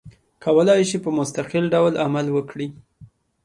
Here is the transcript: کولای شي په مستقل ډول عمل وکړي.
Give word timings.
کولای 0.43 0.81
شي 0.89 0.97
په 1.05 1.09
مستقل 1.17 1.63
ډول 1.73 1.93
عمل 2.05 2.25
وکړي. 2.31 2.67